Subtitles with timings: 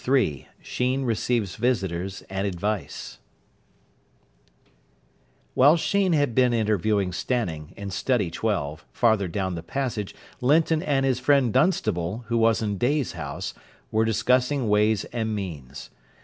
[0.07, 3.19] III SHEEN RECEIVES VISITORS AND ADVICE
[5.53, 11.05] While Sheen had been interviewing Stanning, in study twelve, farther down the passage, Linton and
[11.05, 13.53] his friend Dunstable, who was in Day's house,
[13.91, 15.91] were discussing ways and means.